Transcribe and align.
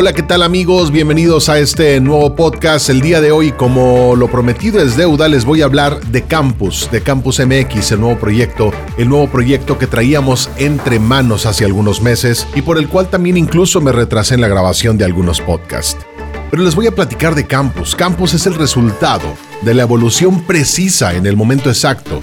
Hola, 0.00 0.12
¿qué 0.12 0.22
tal 0.22 0.44
amigos? 0.44 0.92
Bienvenidos 0.92 1.48
a 1.48 1.58
este 1.58 2.00
nuevo 2.00 2.36
podcast. 2.36 2.88
El 2.88 3.00
día 3.00 3.20
de 3.20 3.32
hoy, 3.32 3.50
como 3.50 4.14
lo 4.14 4.30
prometido 4.30 4.80
es 4.80 4.96
deuda, 4.96 5.26
les 5.26 5.44
voy 5.44 5.60
a 5.60 5.64
hablar 5.64 6.00
de 6.00 6.22
Campus, 6.22 6.88
de 6.92 7.00
Campus 7.02 7.40
MX, 7.44 7.90
el 7.90 8.02
nuevo 8.02 8.16
proyecto, 8.16 8.70
el 8.96 9.08
nuevo 9.08 9.26
proyecto 9.26 9.76
que 9.76 9.88
traíamos 9.88 10.50
entre 10.56 11.00
manos 11.00 11.46
hace 11.46 11.64
algunos 11.64 12.00
meses 12.00 12.46
y 12.54 12.62
por 12.62 12.78
el 12.78 12.88
cual 12.88 13.10
también 13.10 13.36
incluso 13.36 13.80
me 13.80 13.90
retrasé 13.90 14.36
en 14.36 14.40
la 14.40 14.46
grabación 14.46 14.98
de 14.98 15.04
algunos 15.04 15.40
podcasts. 15.40 16.06
Pero 16.48 16.62
les 16.62 16.76
voy 16.76 16.86
a 16.86 16.94
platicar 16.94 17.34
de 17.34 17.48
Campus. 17.48 17.96
Campus 17.96 18.34
es 18.34 18.46
el 18.46 18.54
resultado 18.54 19.34
de 19.62 19.74
la 19.74 19.82
evolución 19.82 20.44
precisa 20.44 21.16
en 21.16 21.26
el 21.26 21.36
momento 21.36 21.70
exacto 21.70 22.22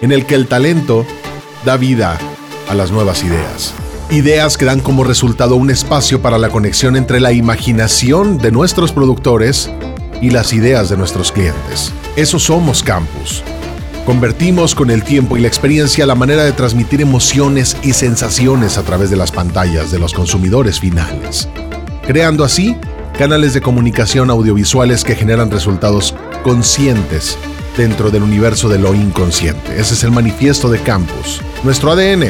en 0.00 0.12
el 0.12 0.26
que 0.26 0.36
el 0.36 0.46
talento 0.46 1.04
da 1.64 1.76
vida 1.76 2.20
a 2.68 2.74
las 2.76 2.92
nuevas 2.92 3.24
ideas. 3.24 3.74
Ideas 4.10 4.56
que 4.56 4.64
dan 4.64 4.78
como 4.78 5.02
resultado 5.02 5.56
un 5.56 5.68
espacio 5.68 6.22
para 6.22 6.38
la 6.38 6.48
conexión 6.48 6.94
entre 6.94 7.18
la 7.18 7.32
imaginación 7.32 8.38
de 8.38 8.52
nuestros 8.52 8.92
productores 8.92 9.68
y 10.22 10.30
las 10.30 10.52
ideas 10.52 10.88
de 10.88 10.96
nuestros 10.96 11.32
clientes. 11.32 11.92
Eso 12.14 12.38
somos 12.38 12.84
Campus. 12.84 13.42
Convertimos 14.04 14.76
con 14.76 14.92
el 14.92 15.02
tiempo 15.02 15.36
y 15.36 15.40
la 15.40 15.48
experiencia 15.48 16.06
la 16.06 16.14
manera 16.14 16.44
de 16.44 16.52
transmitir 16.52 17.00
emociones 17.00 17.76
y 17.82 17.94
sensaciones 17.94 18.78
a 18.78 18.84
través 18.84 19.10
de 19.10 19.16
las 19.16 19.32
pantallas 19.32 19.90
de 19.90 19.98
los 19.98 20.14
consumidores 20.14 20.78
finales, 20.78 21.48
creando 22.06 22.44
así 22.44 22.76
canales 23.18 23.54
de 23.54 23.60
comunicación 23.60 24.30
audiovisuales 24.30 25.02
que 25.02 25.16
generan 25.16 25.50
resultados 25.50 26.14
conscientes 26.44 27.36
dentro 27.76 28.12
del 28.12 28.22
universo 28.22 28.68
de 28.68 28.78
lo 28.78 28.94
inconsciente. 28.94 29.80
Ese 29.80 29.94
es 29.94 30.04
el 30.04 30.12
manifiesto 30.12 30.70
de 30.70 30.78
Campus. 30.78 31.40
Nuestro 31.64 31.90
ADN. 31.90 32.26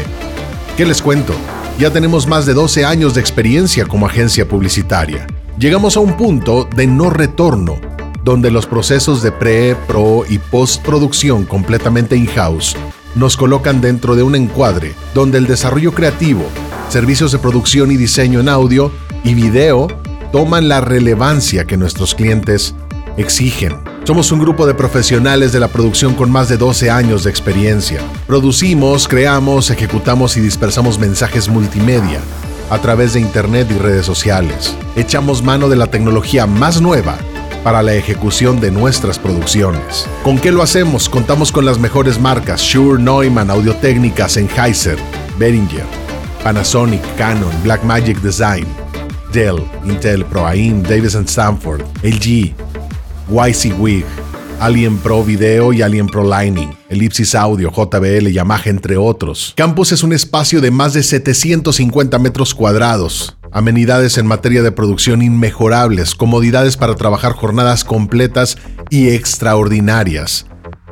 ¿Qué 0.79 0.87
les 0.87 1.03
cuento? 1.03 1.35
Ya 1.79 1.91
tenemos 1.91 2.27
más 2.27 2.47
de 2.47 2.55
12 2.55 2.87
años 2.87 3.13
de 3.13 3.21
experiencia 3.21 3.85
como 3.85 4.07
agencia 4.07 4.49
publicitaria. 4.49 5.27
Llegamos 5.59 5.99
a 5.99 6.01
un 6.01 6.17
punto 6.17 6.67
de 6.75 6.87
no 6.87 7.11
retorno, 7.11 7.79
donde 8.25 8.51
los 8.51 8.67
procesos 8.67 9.23
de 9.23 9.31
pre, 9.31 9.77
pro 9.87 10.25
y 10.27 10.39
postproducción 10.39 11.45
completamente 11.45 12.17
in-house 12.17 12.75
nos 13.15 13.37
colocan 13.37 13.83
dentro 13.83 14.17
de 14.17 14.23
un 14.23 14.35
encuadre 14.37 14.95
donde 15.13 15.37
el 15.37 15.47
desarrollo 15.47 15.93
creativo, 15.93 16.47
servicios 16.89 17.31
de 17.33 17.39
producción 17.39 17.91
y 17.91 17.99
diseño 17.99 18.41
en 18.41 18.49
audio 18.49 18.91
y 19.23 19.35
video 19.35 19.89
toman 20.33 20.69
la 20.69 20.81
relevancia 20.81 21.67
que 21.67 21.77
nuestros 21.77 22.15
clientes 22.15 22.75
exigen. 23.19 23.86
Somos 24.07 24.31
un 24.31 24.39
grupo 24.39 24.69
de 24.69 24.75
profesionales 24.75 25.51
de 25.51 25.59
la 25.59 25.67
producción 25.67 26.15
con 26.15 26.31
más 26.31 26.49
de 26.49 26.57
12 26.57 26.91
años 26.91 27.25
de 27.25 27.31
experiencia. 27.31 28.01
Producimos, 28.29 29.09
creamos, 29.09 29.69
ejecutamos 29.71 30.37
y 30.37 30.41
dispersamos 30.41 30.97
mensajes 30.97 31.49
multimedia 31.49 32.21
a 32.71 32.79
través 32.79 33.15
de 33.15 33.21
Internet 33.21 33.67
y 33.69 33.79
redes 33.79 34.07
sociales. 34.07 34.77
Echamos 34.95 35.43
mano 35.43 35.69
de 35.69 35.75
la 35.75 35.89
tecnología 35.89 36.47
más 36.47 36.81
nueva 36.81 37.19
para 37.65 37.83
la 37.83 37.95
ejecución 37.95 38.61
de 38.61 38.71
nuestras 38.71 39.19
producciones. 39.19 40.07
¿Con 40.23 40.39
qué 40.39 40.53
lo 40.53 40.63
hacemos? 40.63 41.09
Contamos 41.09 41.51
con 41.51 41.65
las 41.65 41.81
mejores 41.81 42.21
marcas 42.21 42.61
Shure, 42.61 43.03
Neumann, 43.03 43.51
Audio 43.51 43.75
Técnica, 43.75 44.29
Sennheiser, 44.29 44.99
Behringer, 45.37 45.85
Panasonic, 46.45 47.03
Canon, 47.17 47.51
Blackmagic 47.65 48.21
Design, 48.21 48.67
Dell, 49.33 49.65
Intel, 49.85 50.25
ProAim, 50.25 50.85
Davis 50.85 51.17
Stanford, 51.17 51.83
LG, 52.05 52.55
YC 53.29 54.05
Alien 54.59 54.97
Pro 54.99 55.23
Video 55.23 55.73
y 55.73 55.83
Alien 55.83 56.07
Pro 56.07 56.25
Lining, 56.25 56.75
Ellipsis 56.89 57.35
Audio, 57.35 57.71
JBL, 57.71 58.29
Yamaha, 58.29 58.71
entre 58.71 58.97
otros. 58.97 59.53
Campus 59.55 59.93
es 59.93 60.03
un 60.03 60.15
espacio 60.15 60.61
de 60.61 60.71
más 60.71 60.95
de 60.95 61.03
750 61.03 62.19
metros 62.19 62.55
cuadrados. 62.55 63.37
Amenidades 63.53 64.17
en 64.17 64.27
materia 64.27 64.63
de 64.63 64.73
producción 64.73 65.23
inmejorables, 65.23 66.15
comodidades 66.15 66.77
para 66.77 66.95
trabajar 66.95 67.33
jornadas 67.33 67.85
completas 67.85 68.57
y 68.89 69.11
extraordinarias. 69.11 70.47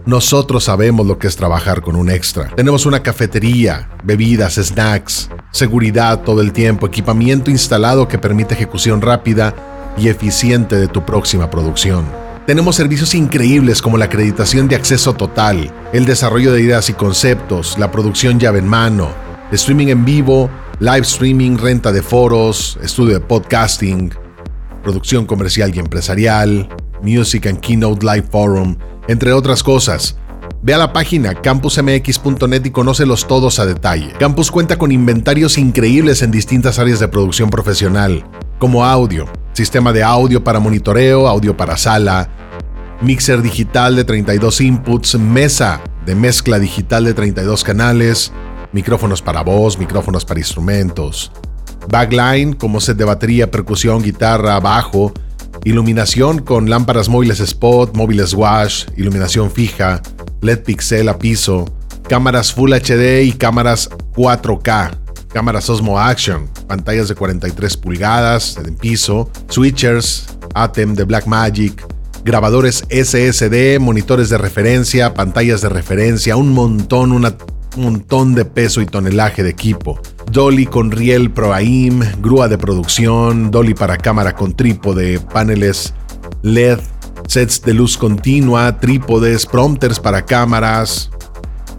Nosotros 0.05 0.65
sabemos 0.65 1.07
lo 1.07 1.19
que 1.19 1.27
es 1.27 1.37
trabajar 1.37 1.81
con 1.81 1.97
un 1.97 2.11
extra. 2.11 2.51
Tenemos 2.55 2.85
una 2.85 3.03
cafetería, 3.03 3.89
bebidas, 4.05 4.57
snacks, 4.57 5.31
seguridad 5.51 6.21
todo 6.21 6.43
el 6.43 6.53
tiempo, 6.53 6.87
equipamiento 6.87 7.51
instalado 7.51 8.09
que 8.09 8.19
permite 8.19 8.53
ejecución 8.53 9.01
rápida 9.01 9.55
y 9.97 10.09
eficiente 10.09 10.77
de 10.77 10.89
tu 10.89 11.05
próxima 11.07 11.49
producción. 11.49 12.24
Tenemos 12.47 12.77
servicios 12.77 13.15
increíbles 13.15 13.81
como 13.81 13.97
la 13.97 14.05
acreditación 14.05 14.69
de 14.69 14.77
acceso 14.77 15.15
total, 15.15 15.73
el 15.95 16.05
desarrollo 16.05 16.53
de 16.53 16.61
ideas 16.61 16.91
y 16.91 16.93
conceptos, 16.93 17.79
la 17.79 17.91
producción 17.91 18.39
llave 18.39 18.59
en 18.59 18.69
mano, 18.69 19.09
streaming 19.51 19.87
en 19.87 20.05
vivo, 20.05 20.51
live 20.79 21.01
streaming, 21.01 21.57
renta 21.57 21.91
de 21.91 22.03
foros, 22.03 22.79
estudio 22.83 23.15
de 23.15 23.21
podcasting, 23.21 24.13
producción 24.83 25.25
comercial 25.25 25.75
y 25.75 25.79
empresarial, 25.79 26.69
music 27.01 27.47
and 27.47 27.61
keynote 27.61 28.05
live 28.05 28.27
forum, 28.31 28.77
entre 29.09 29.33
otras 29.33 29.63
cosas. 29.63 30.19
Ve 30.61 30.75
a 30.75 30.79
la 30.79 30.93
página 30.93 31.35
campusmx.net 31.35 32.67
y 32.67 32.71
conócelos 32.71 33.27
todos 33.27 33.59
a 33.59 33.65
detalle. 33.65 34.13
Campus 34.19 34.51
cuenta 34.51 34.77
con 34.77 34.93
inventarios 34.93 35.57
increíbles 35.57 36.21
en 36.21 36.31
distintas 36.31 36.79
áreas 36.79 37.01
de 37.01 37.09
producción 37.09 37.49
profesional, 37.49 38.23
como 38.59 38.85
audio, 38.85 39.25
sistema 39.55 39.93
de 39.93 40.03
audio 40.03 40.43
para 40.43 40.61
monitoreo, 40.61 41.29
audio 41.29 41.57
para 41.57 41.77
sala, 41.77 42.29
mixer 43.01 43.41
digital 43.41 43.95
de 43.97 44.05
32 44.05 44.61
inputs, 44.61 45.15
mesa 45.15 45.81
de 46.05 46.15
mezcla 46.15 46.59
digital 46.59 47.05
de 47.05 47.15
32 47.15 47.63
canales, 47.63 48.33
micrófonos 48.73 49.23
para 49.23 49.43
voz, 49.43 49.79
micrófonos 49.79 50.25
para 50.25 50.41
instrumentos, 50.41 51.31
backline 51.89 52.55
como 52.55 52.81
set 52.81 52.97
de 52.97 53.05
batería, 53.05 53.51
percusión, 53.51 54.03
guitarra, 54.03 54.59
bajo, 54.59 55.13
iluminación 55.63 56.41
con 56.41 56.69
lámparas 56.69 57.09
móviles 57.09 57.39
spot, 57.39 57.97
móviles 57.97 58.35
wash, 58.35 58.87
iluminación 58.97 59.53
fija, 59.53 60.03
LED 60.41 60.65
pixel 60.65 61.09
a 61.09 61.17
piso, 61.17 61.65
cámaras 62.09 62.53
Full 62.53 62.73
HD 62.73 63.23
y 63.23 63.33
cámaras 63.33 63.89
4K 64.15 65.04
cámaras 65.35 65.69
Osmo 65.69 65.99
Action, 65.99 66.49
pantallas 66.69 67.09
de 67.09 67.17
43 67.17 67.77
pulgadas 67.77 68.57
en 68.65 68.77
piso, 68.77 69.29
switchers 69.49 70.27
ATEM 70.55 70.95
de 70.95 71.03
Blackmagic, 71.03 71.85
grabadores 72.25 72.85
SSD, 72.89 73.81
monitores 73.81 74.29
de 74.29 74.39
referencia, 74.39 75.13
pantallas 75.13 75.61
de 75.61 75.71
referencia, 75.71 76.37
un 76.37 76.53
montón, 76.53 77.11
un 77.11 77.27
montón 77.77 78.37
de 78.37 78.45
peso 78.45 78.81
y 78.81 78.87
tonelaje 78.87 79.43
de 79.43 79.51
equipo. 79.51 79.99
Dolly 80.31 80.67
con 80.67 80.93
riel 80.93 81.33
Pro 81.33 81.53
AIM, 81.53 82.01
grúa 82.23 82.47
de 82.47 82.57
producción, 82.57 83.51
Dolly 83.51 83.75
para 83.75 83.97
cámara 83.97 84.37
con 84.37 84.55
trípode, 84.55 85.19
paneles 85.19 85.95
LED, 86.43 86.79
sets 87.27 87.61
de 87.61 87.75
luz 87.75 87.99
continua, 87.99 88.79
trípodes, 88.79 89.47
prompters 89.47 89.99
para 89.99 90.25
cámaras, 90.25 91.11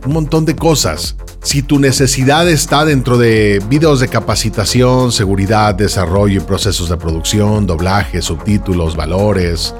un 0.05 0.11
montón 0.11 0.43
de 0.43 0.57
cosas. 0.57 1.15
Si 1.45 1.61
tu 1.61 1.77
necesidad 1.77 2.49
está 2.49 2.85
dentro 2.85 3.19
de 3.19 3.61
videos 3.69 3.99
de 3.99 4.07
capacitación, 4.07 5.11
seguridad, 5.11 5.75
desarrollo 5.75 6.41
y 6.41 6.43
procesos 6.43 6.89
de 6.89 6.97
producción, 6.97 7.67
doblaje, 7.67 8.23
subtítulos, 8.23 8.95
valores, 8.95 9.75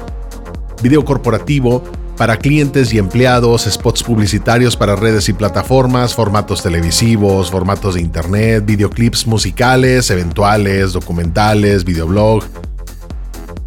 video 0.83 1.03
corporativo 1.03 1.83
para 2.17 2.37
clientes 2.37 2.93
y 2.93 2.99
empleados, 2.99 3.63
spots 3.63 4.03
publicitarios 4.03 4.77
para 4.77 4.95
redes 4.95 5.27
y 5.27 5.33
plataformas, 5.33 6.13
formatos 6.13 6.61
televisivos, 6.61 7.49
formatos 7.49 7.95
de 7.95 8.01
internet, 8.01 8.63
videoclips 8.63 9.25
musicales, 9.25 10.11
eventuales, 10.11 10.93
documentales, 10.93 11.83
videoblog, 11.83 12.43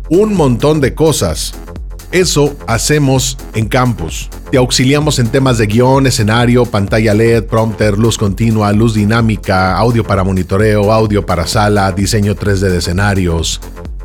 un 0.08 0.34
montón 0.34 0.80
de 0.80 0.94
cosas. 0.94 1.52
Eso 2.10 2.56
hacemos 2.66 3.36
en 3.54 3.68
campus. 3.68 4.30
Te 4.50 4.56
auxiliamos 4.56 5.18
en 5.18 5.28
temas 5.28 5.58
de 5.58 5.66
guion, 5.66 6.06
escenario, 6.06 6.64
pantalla 6.64 7.12
LED, 7.12 7.44
prompter, 7.44 7.98
luz 7.98 8.16
continua, 8.16 8.72
luz 8.72 8.94
dinámica, 8.94 9.76
audio 9.76 10.04
para 10.04 10.24
monitoreo, 10.24 10.90
audio 10.90 11.26
para 11.26 11.46
sala, 11.46 11.92
diseño 11.92 12.34
3D 12.34 12.70
de 12.70 12.78
escenarios, 12.78 13.60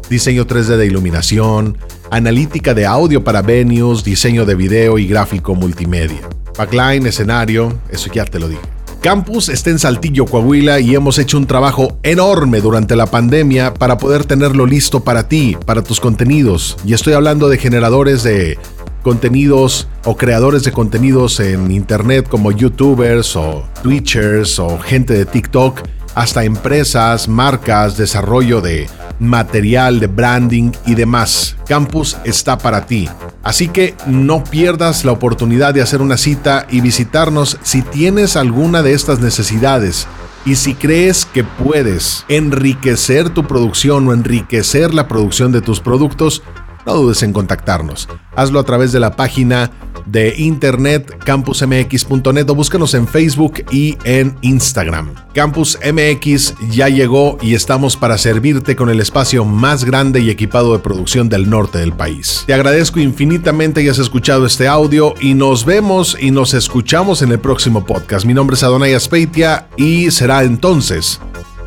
diseño 0.10 0.46
3D 0.46 0.76
de 0.76 0.86
iluminación, 0.86 1.78
analítica 2.12 2.74
de 2.74 2.86
audio 2.86 3.24
para 3.24 3.42
venues, 3.42 4.04
diseño 4.04 4.46
de 4.46 4.56
video 4.56 4.98
y 4.98 5.08
gráfico 5.08 5.56
multimedia. 5.56 6.28
Backline, 6.58 7.08
escenario, 7.08 7.80
eso 7.90 8.12
ya 8.14 8.26
te 8.26 8.38
lo 8.38 8.50
dije. 8.50 8.73
Campus 9.04 9.50
está 9.50 9.70
en 9.70 9.80
Saltillo, 9.80 10.26
Coahuila 10.26 10.80
y 10.80 10.96
hemos 10.96 11.20
hecho 11.20 11.38
un 11.38 11.46
trabajo 11.46 11.98
enorme 12.04 12.62
durante 12.62 12.96
la 12.96 13.06
pandemia 13.06 13.74
para 13.74 13.98
poder 13.98 14.24
tenerlo 14.24 14.66
listo 14.66 15.04
para 15.04 15.28
ti, 15.28 15.58
para 15.66 15.84
tus 15.84 16.00
contenidos. 16.00 16.78
Y 16.86 16.94
estoy 16.94 17.12
hablando 17.12 17.50
de 17.50 17.58
generadores 17.58 18.24
de 18.24 18.58
contenidos 19.02 19.90
o 20.06 20.16
creadores 20.16 20.64
de 20.64 20.72
contenidos 20.72 21.42
en 21.42 21.70
internet 21.70 22.30
como 22.30 22.54
youtubers 22.54 23.36
o 23.36 23.68
twitchers 23.82 24.58
o 24.60 24.80
gente 24.80 25.14
de 25.14 25.26
TikTok, 25.26 25.82
hasta 26.16 26.46
empresas, 26.46 27.28
marcas, 27.28 27.98
desarrollo 27.98 28.62
de 28.62 28.88
material 29.20 30.00
de 30.00 30.08
branding 30.08 30.72
y 30.86 30.96
demás. 30.96 31.58
Campus 31.68 32.16
está 32.24 32.58
para 32.58 32.86
ti. 32.86 33.10
Así 33.44 33.68
que 33.68 33.96
no 34.08 34.44
pierdas 34.46 35.04
la 35.04 35.12
oportunidad 35.12 35.74
de 35.74 35.82
hacer 35.82 36.02
una 36.02 36.18
cita 36.18 36.66
y 36.70 36.80
visitarnos 36.80 37.60
si 37.62 37.82
tienes 37.82 38.38
alguna 38.38 38.82
de 38.82 38.94
estas 38.94 39.20
necesidades. 39.20 40.08
Y 40.46 40.56
si 40.56 40.74
crees 40.76 41.26
que 41.26 41.44
puedes 41.44 42.26
enriquecer 42.30 43.30
tu 43.30 43.46
producción 43.46 44.08
o 44.08 44.14
enriquecer 44.14 44.94
la 44.94 45.08
producción 45.08 45.52
de 45.52 45.62
tus 45.62 45.82
productos, 45.82 46.42
no 46.86 46.94
dudes 46.96 47.24
en 47.24 47.34
contactarnos. 47.34 48.08
Hazlo 48.36 48.60
a 48.60 48.64
través 48.64 48.92
de 48.92 49.00
la 49.00 49.16
página 49.16 49.72
de 50.06 50.34
internet 50.38 51.18
campusmx.net 51.24 52.50
o 52.50 52.56
búscanos 52.56 52.94
en 52.94 53.08
Facebook 53.08 53.64
y 53.72 53.98
en 54.04 54.36
Instagram. 54.42 55.14
Campus 55.34 55.78
MX 55.84 56.56
ya 56.70 56.90
llegó 56.90 57.38
y 57.42 57.56
estamos 57.56 57.96
para 57.96 58.18
servirte 58.18 58.76
con 58.76 58.90
el 58.90 59.00
espacio 59.00 59.46
más 59.46 59.86
grande 59.86 60.20
y 60.20 60.30
equipado 60.30 60.74
de 60.74 60.80
producción 60.80 61.30
del 61.30 61.50
norte 61.50 61.78
del 61.80 61.94
país. 61.94 62.44
Te 62.46 62.54
agradezco 62.54 63.00
infinitamente 63.00 63.82
que 63.82 63.90
hayas 63.90 64.00
escuchado 64.00 64.46
este 64.46 64.68
audio 64.68 65.14
y 65.20 65.34
nos 65.34 65.66
vemos 65.66 66.18
y 66.20 66.32
nos 66.32 66.54
escuchamos 66.54 67.22
en 67.22 67.32
el 67.32 67.40
próximo 67.40 67.86
podcast. 67.86 68.26
Mi 68.26 68.34
nombre 68.34 68.56
es 68.56 68.64
Adonai 68.64 68.94
Aspeitia 68.94 69.68
y 69.78 70.12
será 70.12 70.44
entonces 70.44 71.20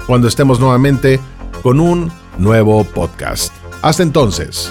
cuando 0.06 0.28
estemos 0.28 0.60
nuevamente 0.60 1.20
con 1.62 1.80
un 1.80 2.10
nuevo 2.38 2.84
podcast. 2.84 3.65
Hasta 3.86 4.02
entonces. 4.02 4.68